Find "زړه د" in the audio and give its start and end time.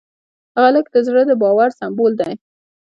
1.07-1.31